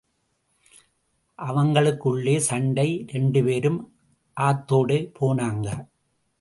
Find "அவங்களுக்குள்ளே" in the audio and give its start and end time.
1.39-2.35